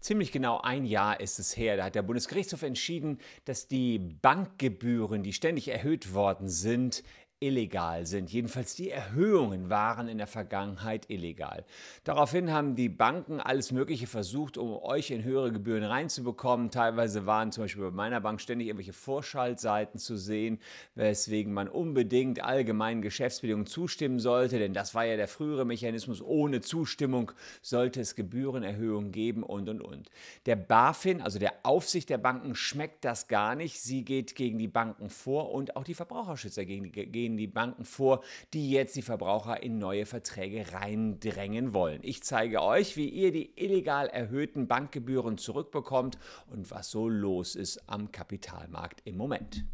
Ziemlich 0.00 0.32
genau 0.32 0.60
ein 0.60 0.86
Jahr 0.86 1.20
ist 1.20 1.38
es 1.38 1.56
her, 1.56 1.76
da 1.76 1.84
hat 1.84 1.94
der 1.94 2.02
Bundesgerichtshof 2.02 2.62
entschieden, 2.62 3.18
dass 3.44 3.68
die 3.68 3.98
Bankgebühren, 3.98 5.22
die 5.22 5.34
ständig 5.34 5.68
erhöht 5.68 6.14
worden 6.14 6.48
sind, 6.48 7.02
illegal 7.42 8.04
sind. 8.04 8.30
Jedenfalls 8.30 8.74
die 8.74 8.90
Erhöhungen 8.90 9.70
waren 9.70 10.08
in 10.08 10.18
der 10.18 10.26
Vergangenheit 10.26 11.08
illegal. 11.08 11.64
Daraufhin 12.04 12.52
haben 12.52 12.74
die 12.76 12.90
Banken 12.90 13.40
alles 13.40 13.72
Mögliche 13.72 14.06
versucht, 14.06 14.58
um 14.58 14.74
euch 14.74 15.10
in 15.10 15.24
höhere 15.24 15.50
Gebühren 15.50 15.82
reinzubekommen. 15.82 16.70
Teilweise 16.70 17.24
waren 17.24 17.50
zum 17.50 17.64
Beispiel 17.64 17.84
bei 17.84 17.90
meiner 17.90 18.20
Bank 18.20 18.42
ständig 18.42 18.68
irgendwelche 18.68 18.92
Vorschaltseiten 18.92 19.98
zu 19.98 20.18
sehen, 20.18 20.58
weswegen 20.94 21.54
man 21.54 21.68
unbedingt 21.68 22.44
allgemeinen 22.44 23.00
Geschäftsbedingungen 23.00 23.66
zustimmen 23.66 24.18
sollte, 24.18 24.58
denn 24.58 24.74
das 24.74 24.94
war 24.94 25.06
ja 25.06 25.16
der 25.16 25.28
frühere 25.28 25.64
Mechanismus. 25.64 26.20
Ohne 26.20 26.60
Zustimmung 26.60 27.32
sollte 27.62 28.02
es 28.02 28.16
Gebührenerhöhungen 28.16 29.12
geben 29.12 29.44
und 29.44 29.70
und 29.70 29.80
und. 29.80 30.10
Der 30.44 30.56
BaFin, 30.56 31.22
also 31.22 31.38
der 31.38 31.54
Aufsicht 31.62 32.10
der 32.10 32.18
Banken, 32.18 32.54
schmeckt 32.54 33.06
das 33.06 33.28
gar 33.28 33.54
nicht. 33.54 33.80
Sie 33.80 34.04
geht 34.04 34.34
gegen 34.34 34.58
die 34.58 34.68
Banken 34.68 35.08
vor 35.08 35.52
und 35.52 35.76
auch 35.76 35.84
die 35.84 35.94
Verbraucherschützer 35.94 36.66
gegen 36.66 36.92
die, 36.92 37.29
gehen 37.30 37.36
die 37.36 37.46
Banken 37.46 37.84
vor, 37.84 38.22
die 38.52 38.70
jetzt 38.70 38.96
die 38.96 39.02
Verbraucher 39.02 39.62
in 39.62 39.78
neue 39.78 40.06
Verträge 40.06 40.72
reindrängen 40.72 41.72
wollen. 41.74 42.00
Ich 42.02 42.22
zeige 42.22 42.62
euch, 42.62 42.96
wie 42.96 43.08
ihr 43.08 43.32
die 43.32 43.52
illegal 43.56 44.08
erhöhten 44.08 44.66
Bankgebühren 44.66 45.38
zurückbekommt 45.38 46.18
und 46.50 46.70
was 46.70 46.90
so 46.90 47.08
los 47.08 47.54
ist 47.54 47.88
am 47.88 48.10
Kapitalmarkt 48.10 49.02
im 49.04 49.16
Moment. 49.16 49.64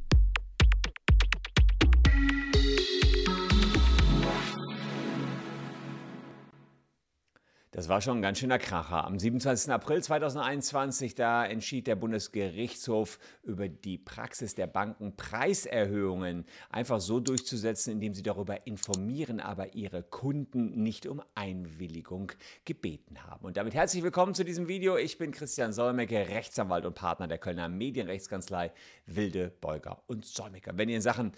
Das 7.72 7.88
war 7.88 8.00
schon 8.00 8.18
ein 8.18 8.22
ganz 8.22 8.38
schöner 8.38 8.60
Kracher. 8.60 9.04
Am 9.04 9.18
27. 9.18 9.72
April 9.72 10.02
2021, 10.02 11.16
da 11.16 11.44
entschied 11.44 11.88
der 11.88 11.96
Bundesgerichtshof 11.96 13.18
über 13.42 13.68
die 13.68 13.98
Praxis 13.98 14.54
der 14.54 14.68
Banken, 14.68 15.16
Preiserhöhungen 15.16 16.46
einfach 16.70 17.00
so 17.00 17.18
durchzusetzen, 17.18 17.92
indem 17.92 18.14
sie 18.14 18.22
darüber 18.22 18.68
informieren, 18.68 19.40
aber 19.40 19.74
ihre 19.74 20.04
Kunden 20.04 20.82
nicht 20.82 21.06
um 21.06 21.20
Einwilligung 21.34 22.30
gebeten 22.64 23.24
haben. 23.24 23.44
Und 23.44 23.56
damit 23.56 23.74
herzlich 23.74 24.04
willkommen 24.04 24.34
zu 24.34 24.44
diesem 24.44 24.68
Video. 24.68 24.96
Ich 24.96 25.18
bin 25.18 25.32
Christian 25.32 25.72
Solmecke, 25.72 26.28
Rechtsanwalt 26.28 26.86
und 26.86 26.94
Partner 26.94 27.26
der 27.26 27.38
Kölner 27.38 27.68
Medienrechtskanzlei 27.68 28.72
Wilde, 29.06 29.52
Beuger 29.60 30.02
und 30.06 30.24
Solmecke. 30.24 30.70
Wenn 30.76 30.88
ihr 30.88 30.96
in 30.96 31.02
Sachen 31.02 31.32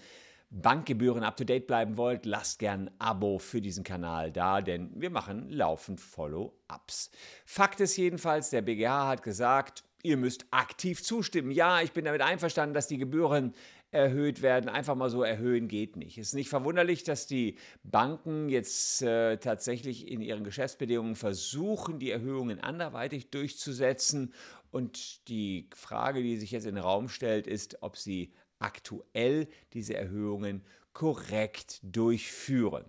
Bankgebühren 0.51 1.23
up-to-date 1.23 1.67
bleiben 1.67 1.97
wollt, 1.97 2.25
lasst 2.25 2.59
gern 2.59 2.87
ein 2.87 2.91
Abo 2.99 3.37
für 3.37 3.61
diesen 3.61 3.83
Kanal 3.83 4.31
da, 4.31 4.61
denn 4.61 4.89
wir 4.95 5.11
machen 5.11 5.49
laufend 5.49 6.01
Follow-ups. 6.01 7.11
Fakt 7.45 7.79
ist 7.79 7.97
jedenfalls, 7.97 8.49
der 8.49 8.63
BGH 8.63 9.07
hat 9.07 9.21
gesagt, 9.21 9.83
ihr 10.01 10.17
müsst 10.17 10.45
aktiv 10.51 11.03
zustimmen. 11.03 11.51
Ja, 11.51 11.81
ich 11.81 11.91
bin 11.91 12.05
damit 12.05 12.21
einverstanden, 12.21 12.73
dass 12.73 12.87
die 12.87 12.97
Gebühren 12.97 13.53
erhöht 13.91 14.41
werden. 14.41 14.69
Einfach 14.69 14.95
mal 14.95 15.09
so 15.09 15.23
erhöhen 15.23 15.67
geht 15.67 15.95
nicht. 15.95 16.17
Es 16.17 16.29
ist 16.29 16.33
nicht 16.33 16.49
verwunderlich, 16.49 17.03
dass 17.03 17.27
die 17.27 17.57
Banken 17.83 18.49
jetzt 18.49 19.01
äh, 19.01 19.37
tatsächlich 19.37 20.07
in 20.07 20.21
ihren 20.21 20.43
Geschäftsbedingungen 20.43 21.15
versuchen, 21.15 21.99
die 21.99 22.11
Erhöhungen 22.11 22.59
anderweitig 22.59 23.31
durchzusetzen. 23.31 24.33
Und 24.71 25.27
die 25.27 25.69
Frage, 25.75 26.21
die 26.21 26.37
sich 26.37 26.51
jetzt 26.51 26.65
in 26.65 26.75
den 26.75 26.83
Raum 26.83 27.09
stellt, 27.09 27.47
ist, 27.47 27.81
ob 27.81 27.97
sie 27.97 28.33
aktuell 28.59 29.47
diese 29.73 29.95
Erhöhungen 29.95 30.63
korrekt 30.93 31.79
durchführen. 31.83 32.85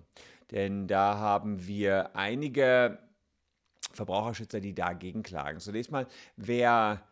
Denn 0.51 0.89
da 0.89 1.19
haben 1.19 1.67
wir 1.67 2.17
einige 2.17 2.99
Verbraucherschützer, 3.93 4.61
die 4.61 4.75
dagegen 4.75 5.23
klagen. 5.23 5.61
Zunächst 5.61 5.91
mal, 5.91 6.07
wer 6.37 7.03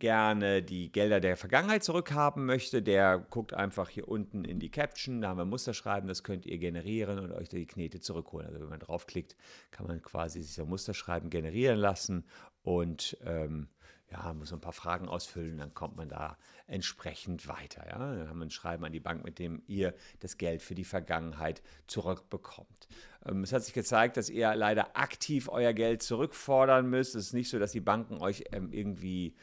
gerne 0.00 0.62
die 0.62 0.90
Gelder 0.90 1.20
der 1.20 1.36
Vergangenheit 1.36 1.84
zurückhaben 1.84 2.46
möchte, 2.46 2.82
der 2.82 3.18
guckt 3.18 3.54
einfach 3.54 3.88
hier 3.88 4.08
unten 4.08 4.44
in 4.44 4.58
die 4.58 4.70
Caption, 4.70 5.20
da 5.20 5.28
haben 5.28 5.38
wir 5.38 5.44
Musterschreiben, 5.44 6.08
das 6.08 6.24
könnt 6.24 6.46
ihr 6.46 6.58
generieren 6.58 7.18
und 7.18 7.32
euch 7.32 7.48
die 7.48 7.66
Knete 7.66 8.00
zurückholen. 8.00 8.48
Also 8.48 8.60
wenn 8.60 8.68
man 8.68 8.80
draufklickt, 8.80 9.36
kann 9.70 9.86
man 9.86 10.02
quasi 10.02 10.42
sich 10.42 10.54
so 10.54 10.66
Musterschreiben 10.66 11.30
generieren 11.30 11.78
lassen 11.78 12.24
und 12.62 13.16
ähm, 13.24 13.68
ja, 14.12 14.32
muss 14.32 14.52
ein 14.52 14.60
paar 14.60 14.72
Fragen 14.72 15.08
ausfüllen, 15.08 15.58
dann 15.58 15.72
kommt 15.72 15.96
man 15.96 16.08
da 16.08 16.36
entsprechend 16.66 17.46
weiter. 17.46 17.86
Ja? 17.86 17.98
Dann 17.98 18.28
haben 18.28 18.38
wir 18.38 18.46
ein 18.46 18.50
Schreiben 18.50 18.84
an 18.84 18.92
die 18.92 19.00
Bank, 19.00 19.24
mit 19.24 19.38
dem 19.38 19.62
ihr 19.66 19.94
das 20.18 20.36
Geld 20.36 20.62
für 20.62 20.74
die 20.74 20.84
Vergangenheit 20.84 21.62
zurückbekommt. 21.86 22.88
Ähm, 23.24 23.42
es 23.42 23.52
hat 23.52 23.62
sich 23.62 23.74
gezeigt, 23.74 24.16
dass 24.16 24.28
ihr 24.28 24.54
leider 24.54 24.96
aktiv 24.96 25.48
euer 25.48 25.72
Geld 25.72 26.02
zurückfordern 26.02 26.88
müsst. 26.88 27.14
Es 27.14 27.26
ist 27.26 27.32
nicht 27.34 27.50
so, 27.50 27.58
dass 27.58 27.72
die 27.72 27.80
Banken 27.80 28.20
euch 28.20 28.44
ähm, 28.52 28.72
irgendwie 28.72 29.34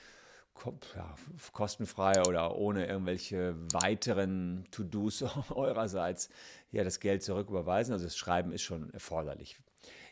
ja, 0.95 1.15
kostenfrei 1.53 2.23
oder 2.27 2.55
ohne 2.55 2.87
irgendwelche 2.87 3.55
weiteren 3.73 4.65
To-Dos 4.71 5.23
eurerseits 5.51 6.29
ja, 6.71 6.83
das 6.83 6.99
Geld 6.99 7.23
zurücküberweisen. 7.23 7.93
Also 7.93 8.05
das 8.05 8.17
Schreiben 8.17 8.51
ist 8.51 8.63
schon 8.63 8.91
erforderlich. 8.91 9.59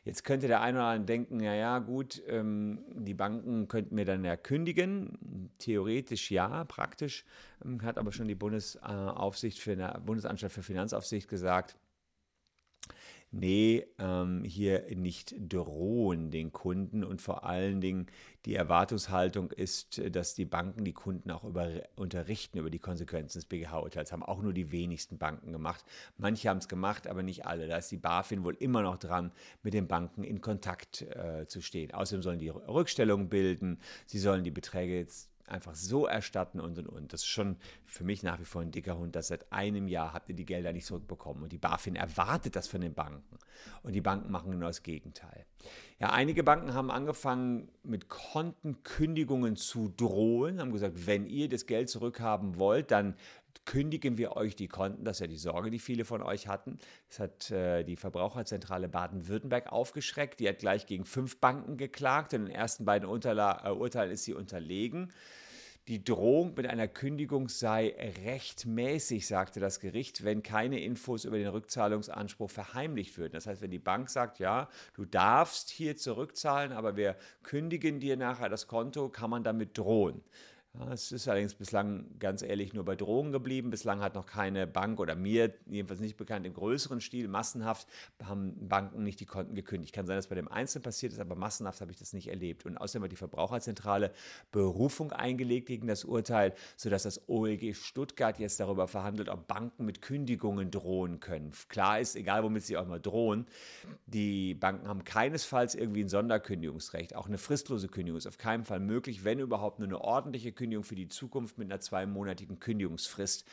Jetzt 0.05 0.23
könnte 0.23 0.47
der 0.47 0.61
eine 0.61 0.77
oder 0.77 0.87
andere 0.87 1.05
denken, 1.05 1.39
ja, 1.39 1.55
ja, 1.55 1.79
gut, 1.79 2.21
ähm, 2.27 2.85
die 2.93 3.15
Banken 3.15 3.67
könnten 3.67 3.95
mir 3.95 4.05
dann 4.05 4.23
ja 4.23 4.37
kündigen. 4.37 5.49
Theoretisch 5.57 6.29
ja, 6.29 6.63
praktisch 6.65 7.25
ähm, 7.65 7.81
hat 7.81 7.97
aber 7.97 8.11
schon 8.11 8.27
die 8.27 8.35
Bundesaufsicht 8.35 9.59
für 9.59 9.71
eine 9.71 9.99
Bundesanstalt 10.05 10.53
für 10.53 10.61
Finanzaufsicht 10.61 11.27
gesagt, 11.27 11.75
nee, 13.31 13.85
ähm, 13.99 14.43
hier 14.43 14.85
nicht 14.95 15.35
drohen 15.37 16.31
den 16.31 16.51
Kunden 16.51 17.03
und 17.03 17.21
vor 17.21 17.43
allen 17.43 17.81
Dingen 17.81 18.07
die 18.45 18.55
Erwartungshaltung 18.55 19.51
ist, 19.51 20.01
dass 20.15 20.35
die 20.35 20.45
Banken 20.45 20.85
die 20.85 20.93
Kunden 20.93 21.31
auch 21.31 21.43
über, 21.43 21.69
unterrichten 21.95 22.59
über 22.59 22.69
die 22.69 22.79
Konsequenzen 22.79 23.39
des 23.39 23.45
BGH-Urteils. 23.45 24.11
Haben 24.11 24.23
auch 24.23 24.41
nur 24.41 24.53
die 24.53 24.71
wenigsten 24.71 25.17
Banken 25.17 25.51
gemacht. 25.51 25.83
Manche 26.17 26.49
haben 26.49 26.59
es 26.59 26.67
gemacht, 26.67 27.07
aber 27.07 27.23
nicht 27.23 27.45
alle. 27.45 27.67
Da 27.67 27.77
ist 27.77 27.91
die 27.91 27.97
BaFin 27.97 28.43
wohl 28.43 28.55
immer 28.55 28.81
noch 28.81 28.97
dran, 28.97 29.31
mit 29.63 29.73
den 29.73 29.87
Banken 29.87 30.23
in 30.23 30.41
Kontakt 30.41 31.01
äh, 31.01 31.47
zu 31.47 31.61
stehen. 31.61 31.91
Außerdem 31.91 32.21
sollen 32.21 32.39
die 32.39 32.49
Rückstellungen 32.49 33.29
bilden, 33.29 33.79
sie 34.05 34.19
sollen 34.19 34.43
die 34.43 34.51
Beträge 34.51 34.95
jetzt 34.95 35.34
einfach 35.47 35.75
so 35.75 36.05
erstatten 36.05 36.59
und 36.59 36.77
und 36.77 36.87
und. 36.87 37.13
Das 37.13 37.21
ist 37.21 37.27
schon 37.27 37.57
für 37.85 38.03
mich 38.03 38.23
nach 38.23 38.39
wie 38.39 38.45
vor 38.45 38.61
ein 38.61 38.71
dicker 38.71 38.97
Hund, 38.97 39.15
dass 39.15 39.27
seit 39.27 39.51
einem 39.51 39.87
Jahr 39.87 40.13
habt 40.13 40.29
ihr 40.29 40.35
die 40.35 40.45
Gelder 40.45 40.73
nicht 40.73 40.85
zurückbekommen. 40.85 41.43
Und 41.43 41.51
die 41.51 41.57
BaFin 41.57 41.95
erwartet 41.95 42.55
das 42.55 42.67
von 42.67 42.81
den 42.81 42.93
Banken. 42.93 43.37
Und 43.83 43.93
die 43.93 44.01
Banken 44.01 44.31
machen 44.31 44.51
genau 44.51 44.67
das 44.67 44.83
Gegenteil. 44.83 45.45
Ja, 45.99 46.11
einige 46.11 46.43
Banken 46.43 46.73
haben 46.73 46.91
angefangen, 46.91 47.69
mit 47.83 48.09
Kontenkündigungen 48.09 49.55
zu 49.55 49.89
drohen, 49.89 50.59
haben 50.59 50.71
gesagt, 50.71 51.07
wenn 51.07 51.25
ihr 51.25 51.47
das 51.49 51.65
Geld 51.65 51.89
zurückhaben 51.89 52.59
wollt, 52.59 52.91
dann 52.91 53.15
kündigen 53.65 54.17
wir 54.17 54.35
euch 54.35 54.55
die 54.55 54.67
Konten. 54.67 55.03
Das 55.03 55.17
ist 55.17 55.21
ja 55.21 55.27
die 55.27 55.37
Sorge, 55.37 55.69
die 55.69 55.79
viele 55.79 56.05
von 56.05 56.21
euch 56.21 56.47
hatten. 56.47 56.77
Das 57.09 57.19
hat 57.19 57.51
äh, 57.51 57.83
die 57.83 57.95
Verbraucherzentrale 57.95 58.87
Baden-Württemberg 58.87 59.71
aufgeschreckt. 59.71 60.39
Die 60.39 60.47
hat 60.47 60.59
gleich 60.59 60.85
gegen 60.85 61.05
fünf 61.05 61.37
Banken 61.39 61.77
geklagt. 61.77 62.33
In 62.33 62.45
den 62.45 62.55
ersten 62.55 62.85
beiden 62.85 63.07
Unterla 63.07 63.65
äh, 63.65 63.71
Urteilen 63.71 64.11
ist 64.11 64.23
sie 64.23 64.33
unterlegen. 64.33 65.11
Die 65.87 66.03
Drohung 66.03 66.55
mit 66.55 66.65
einer 66.65 66.87
Kündigung 66.87 67.47
sei 67.47 67.93
rechtmäßig, 68.25 69.27
sagte 69.27 69.59
das 69.59 69.79
Gericht, 69.79 70.23
wenn 70.23 70.41
keine 70.41 70.79
Infos 70.79 71.25
über 71.25 71.37
den 71.37 71.47
Rückzahlungsanspruch 71.47 72.49
verheimlicht 72.49 73.19
würden. 73.19 73.33
Das 73.33 73.45
heißt, 73.45 73.61
wenn 73.61 73.69
die 73.69 73.77
Bank 73.77 74.09
sagt, 74.09 74.39
ja, 74.39 74.67
du 74.95 75.05
darfst 75.05 75.69
hier 75.69 75.95
zurückzahlen, 75.95 76.71
aber 76.71 76.95
wir 76.95 77.15
kündigen 77.43 77.99
dir 77.99 78.17
nachher 78.17 78.49
das 78.49 78.65
Konto, 78.65 79.09
kann 79.09 79.29
man 79.29 79.43
damit 79.43 79.77
drohen. 79.77 80.23
Ja, 80.77 80.91
es 80.91 81.11
ist 81.11 81.27
allerdings 81.27 81.55
bislang 81.55 82.05
ganz 82.19 82.41
ehrlich 82.41 82.73
nur 82.73 82.83
bei 82.83 82.95
Drogen 82.95 83.31
geblieben. 83.31 83.69
Bislang 83.69 84.01
hat 84.01 84.15
noch 84.15 84.25
keine 84.25 84.67
Bank 84.67 84.99
oder 84.99 85.15
mir 85.15 85.53
jedenfalls 85.67 86.01
nicht 86.01 86.17
bekannt 86.17 86.45
im 86.45 86.53
größeren 86.53 86.99
Stil 86.99 87.29
massenhaft 87.29 87.87
haben 88.23 88.67
Banken 88.67 89.03
nicht 89.03 89.19
die 89.19 89.25
Konten 89.25 89.55
gekündigt. 89.55 89.93
Kann 89.93 90.05
sein, 90.05 90.17
dass 90.17 90.27
bei 90.27 90.35
dem 90.35 90.49
Einzelnen 90.49 90.83
passiert 90.83 91.13
ist, 91.13 91.19
aber 91.19 91.35
massenhaft 91.35 91.79
habe 91.79 91.91
ich 91.91 91.97
das 91.97 92.11
nicht 92.11 92.27
erlebt. 92.27 92.65
Und 92.65 92.77
außerdem 92.77 93.03
hat 93.03 93.11
die 93.11 93.15
Verbraucherzentrale 93.15 94.11
Berufung 94.51 95.13
eingelegt 95.13 95.67
gegen 95.67 95.87
das 95.87 96.03
Urteil, 96.03 96.53
sodass 96.75 97.03
das 97.03 97.29
OLG 97.29 97.73
Stuttgart 97.73 98.37
jetzt 98.39 98.59
darüber 98.59 98.87
verhandelt, 98.87 99.29
ob 99.29 99.47
Banken 99.47 99.85
mit 99.85 100.01
Kündigungen 100.01 100.71
drohen 100.71 101.21
können. 101.21 101.51
Klar 101.69 102.01
ist, 102.01 102.15
egal 102.17 102.43
womit 102.43 102.63
sie 102.63 102.75
auch 102.75 102.87
mal 102.87 102.99
drohen, 102.99 103.45
die 104.07 104.55
Banken 104.55 104.89
haben 104.89 105.05
keinesfalls 105.05 105.75
irgendwie 105.75 106.03
ein 106.03 106.09
Sonderkündigungsrecht. 106.09 107.15
Auch 107.15 107.27
eine 107.27 107.37
fristlose 107.37 107.87
Kündigung 107.87 108.17
ist 108.17 108.27
auf 108.27 108.37
keinen 108.37 108.65
Fall 108.65 108.81
möglich, 108.81 109.23
wenn 109.23 109.39
überhaupt 109.39 109.79
nur 109.79 109.87
eine 109.87 110.01
ordentliche 110.01 110.51
Kündigung 110.51 110.64
Ankündigung 110.65 110.83
für 110.83 110.95
die 110.95 111.07
Zukunft 111.07 111.57
mit 111.57 111.71
einer 111.71 111.79
zweimonatigen 111.79 112.59
Kündigungsfrist. 112.59 113.45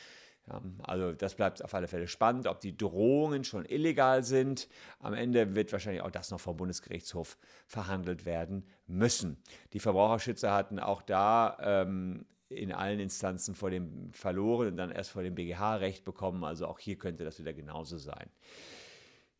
Ja, 0.47 0.61
also 0.83 1.13
das 1.13 1.35
bleibt 1.35 1.63
auf 1.63 1.73
alle 1.73 1.87
Fälle 1.87 2.07
spannend, 2.07 2.47
ob 2.47 2.59
die 2.59 2.75
Drohungen 2.75 3.43
schon 3.43 3.65
illegal 3.65 4.23
sind. 4.23 4.67
Am 4.99 5.13
Ende 5.13 5.55
wird 5.55 5.71
wahrscheinlich 5.71 6.01
auch 6.01 6.11
das 6.11 6.31
noch 6.31 6.39
vom 6.39 6.57
Bundesgerichtshof 6.57 7.37
verhandelt 7.65 8.25
werden 8.25 8.65
müssen. 8.87 9.37
Die 9.71 9.79
Verbraucherschützer 9.79 10.51
hatten 10.51 10.79
auch 10.79 11.01
da 11.01 11.57
ähm, 11.61 12.25
in 12.49 12.73
allen 12.73 12.99
Instanzen 12.99 13.55
vor 13.55 13.69
dem 13.69 14.11
verloren 14.11 14.69
und 14.69 14.77
dann 14.77 14.91
erst 14.91 15.11
vor 15.11 15.23
dem 15.23 15.35
BGH 15.35 15.75
Recht 15.75 16.03
bekommen. 16.03 16.43
Also 16.43 16.67
auch 16.67 16.79
hier 16.79 16.97
könnte 16.97 17.23
das 17.23 17.39
wieder 17.39 17.53
genauso 17.53 17.97
sein. 17.97 18.29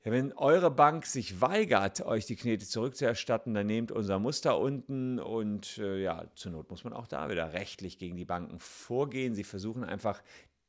Ja, 0.05 0.11
wenn 0.11 0.33
eure 0.33 0.69
Bank 0.69 1.05
sich 1.05 1.39
weigert, 1.39 2.01
euch 2.01 2.25
die 2.25 2.35
Knete 2.35 2.65
zurückzuerstatten, 2.65 3.53
dann 3.53 3.67
nehmt 3.67 3.91
unser 3.91 4.19
Muster 4.19 4.59
unten 4.59 5.17
und 5.17 5.77
äh, 5.77 6.01
ja, 6.01 6.25
zur 6.35 6.51
Not 6.51 6.69
muss 6.69 6.83
man 6.83 6.91
auch 6.91 7.07
da 7.07 7.29
wieder 7.29 7.53
rechtlich 7.53 7.97
gegen 7.97 8.17
die 8.17 8.25
Banken 8.25 8.59
vorgehen. 8.59 9.33
Sie 9.33 9.45
versuchen 9.45 9.85
einfach 9.85 10.21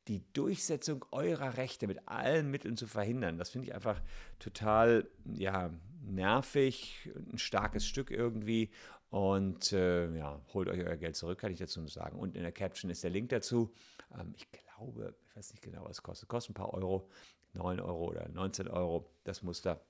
die 0.07 0.23
Durchsetzung 0.31 1.03
eurer 1.11 1.57
Rechte 1.57 1.87
mit 1.87 2.07
allen 2.07 2.49
Mitteln 2.49 2.77
zu 2.77 2.87
verhindern. 2.87 3.37
Das 3.37 3.49
finde 3.49 3.67
ich 3.67 3.75
einfach 3.75 4.01
total 4.39 5.09
ja, 5.33 5.69
nervig, 6.05 7.09
ein 7.31 7.37
starkes 7.37 7.85
Stück 7.85 8.11
irgendwie. 8.11 8.69
Und 9.09 9.73
äh, 9.73 10.15
ja, 10.15 10.41
holt 10.53 10.69
euch 10.69 10.79
euer 10.79 10.97
Geld 10.97 11.15
zurück, 11.15 11.39
kann 11.39 11.51
ich 11.51 11.59
dazu 11.59 11.79
nur 11.79 11.89
sagen. 11.89 12.17
Und 12.17 12.35
in 12.35 12.43
der 12.43 12.51
Caption 12.51 12.91
ist 12.91 13.03
der 13.03 13.11
Link 13.11 13.29
dazu. 13.29 13.73
Ähm, 14.17 14.33
ich 14.35 14.47
glaube, 14.51 15.15
ich 15.27 15.35
weiß 15.35 15.51
nicht 15.51 15.61
genau, 15.61 15.83
was 15.83 15.97
es 15.97 16.03
kostet. 16.03 16.29
Kostet 16.29 16.51
ein 16.51 16.53
paar 16.61 16.73
Euro. 16.73 17.09
9 17.55 17.79
Euro 17.79 18.05
oder 18.05 18.29
19 18.29 18.67
Euro 18.67 19.09
das 19.23 19.43
Muster. 19.43 19.81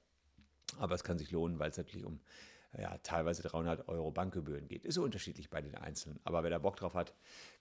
Aber 0.79 0.95
es 0.95 1.03
kann 1.03 1.17
sich 1.17 1.31
lohnen, 1.31 1.59
weil 1.59 1.69
es 1.69 1.77
natürlich 1.77 2.05
um 2.05 2.19
ja, 2.77 2.97
teilweise 3.03 3.41
300 3.43 3.87
Euro 3.87 4.11
Bankgebühren 4.11 4.67
geht. 4.67 4.85
Ist 4.85 4.95
so 4.95 5.03
unterschiedlich 5.03 5.49
bei 5.49 5.61
den 5.61 5.75
Einzelnen. 5.75 6.19
Aber 6.23 6.43
wer 6.43 6.49
da 6.49 6.57
Bock 6.57 6.75
drauf 6.75 6.93
hat, 6.93 7.13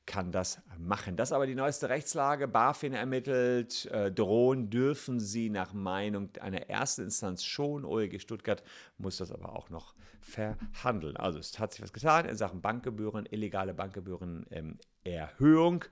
kann 0.07 0.33
das 0.33 0.61
machen. 0.79 1.17
Das 1.17 1.29
ist 1.29 1.33
aber 1.33 1.47
die 1.47 1.55
neueste 1.55 1.89
Rechtslage. 1.89 2.49
BaFin 2.49 2.93
ermittelt, 2.93 3.87
äh, 3.87 4.11
drohen 4.11 4.71
dürfen 4.71 5.21
sie 5.21 5.51
nach 5.51 5.73
Meinung 5.73 6.31
einer 6.41 6.69
ersten 6.69 7.03
Instanz 7.03 7.45
schon. 7.45 7.85
OLG 7.85 8.21
Stuttgart 8.21 8.63
muss 8.99 9.19
das 9.19 9.31
aber 9.31 9.55
auch 9.55 9.71
noch 9.71 9.95
verhandeln. 10.21 11.17
Also 11.17 11.39
es 11.39 11.59
hat 11.59 11.73
sich 11.73 11.83
was 11.83 11.93
getan 11.93 12.27
in 12.27 12.37
Sachen 12.37 12.61
Bankgebühren, 12.61 13.27
illegale 13.27 13.75
Bankgebühren 13.75 14.47
ähm, 14.51 14.79
Erhöhung. 15.05 15.85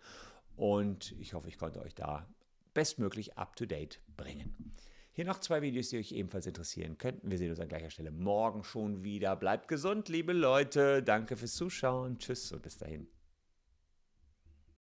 Und 0.56 1.12
ich 1.20 1.34
hoffe, 1.34 1.48
ich 1.48 1.58
konnte 1.58 1.80
euch 1.80 1.94
da 1.94 2.26
bestmöglich 2.74 3.36
up-to-date 3.38 4.00
bringen. 4.16 4.74
Hier 5.14 5.26
noch 5.26 5.40
zwei 5.40 5.60
Videos, 5.60 5.90
die 5.90 5.98
euch 5.98 6.12
ebenfalls 6.12 6.46
interessieren 6.46 6.96
könnten. 6.96 7.30
Wir 7.30 7.36
sehen 7.36 7.50
uns 7.50 7.60
an 7.60 7.68
gleicher 7.68 7.90
Stelle 7.90 8.10
morgen 8.10 8.64
schon 8.64 9.04
wieder. 9.04 9.36
Bleibt 9.36 9.68
gesund, 9.68 10.08
liebe 10.08 10.32
Leute. 10.32 11.02
Danke 11.02 11.36
fürs 11.36 11.54
Zuschauen. 11.54 12.18
Tschüss 12.18 12.50
und 12.52 12.62
bis 12.62 12.78
dahin. 12.78 13.06